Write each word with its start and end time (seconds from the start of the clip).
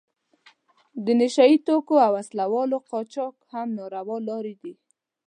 د 1.05 1.07
نشه 1.19 1.45
یي 1.49 1.57
توکو 1.67 1.95
او 2.05 2.11
وسلو 2.17 2.77
قاچاق 2.89 3.35
هم 3.51 3.67
ناروا 3.77 4.17
لارې 4.29 4.53
دي. 4.61 4.73